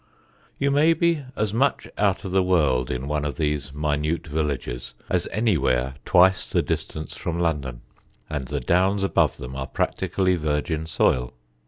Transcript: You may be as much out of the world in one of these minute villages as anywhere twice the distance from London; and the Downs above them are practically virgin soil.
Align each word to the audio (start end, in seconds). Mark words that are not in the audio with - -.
You 0.57 0.71
may 0.71 0.93
be 0.95 1.21
as 1.35 1.53
much 1.53 1.87
out 1.95 2.25
of 2.25 2.31
the 2.31 2.41
world 2.41 2.89
in 2.89 3.07
one 3.07 3.23
of 3.23 3.35
these 3.37 3.71
minute 3.71 4.25
villages 4.25 4.95
as 5.09 5.27
anywhere 5.31 5.93
twice 6.05 6.49
the 6.49 6.63
distance 6.63 7.15
from 7.15 7.37
London; 7.37 7.81
and 8.27 8.47
the 8.47 8.61
Downs 8.61 9.03
above 9.03 9.37
them 9.37 9.55
are 9.55 9.67
practically 9.67 10.37
virgin 10.37 10.87
soil. 10.87 11.35